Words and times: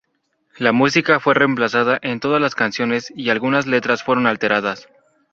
La 0.57 0.71
música 0.71 1.19
fue 1.19 1.35
reemplazada 1.35 1.99
en 2.01 2.19
todas 2.19 2.41
las 2.41 2.55
canciones, 2.55 3.13
y 3.15 3.29
algunas 3.29 3.67
letras 3.67 4.01
fueron 4.03 4.25
alteradas. 4.25 4.87